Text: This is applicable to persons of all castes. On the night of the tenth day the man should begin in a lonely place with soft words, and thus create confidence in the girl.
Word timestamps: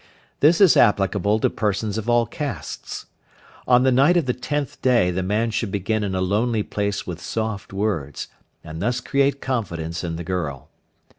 This 0.39 0.59
is 0.59 0.75
applicable 0.75 1.39
to 1.41 1.49
persons 1.51 1.95
of 1.95 2.09
all 2.09 2.25
castes. 2.25 3.05
On 3.67 3.83
the 3.83 3.91
night 3.91 4.17
of 4.17 4.25
the 4.25 4.33
tenth 4.33 4.81
day 4.81 5.11
the 5.11 5.21
man 5.21 5.51
should 5.51 5.69
begin 5.71 6.03
in 6.03 6.15
a 6.15 6.21
lonely 6.21 6.63
place 6.63 7.05
with 7.05 7.21
soft 7.21 7.71
words, 7.71 8.27
and 8.63 8.81
thus 8.81 8.99
create 8.99 9.41
confidence 9.41 10.03
in 10.03 10.15
the 10.15 10.23
girl. 10.23 10.71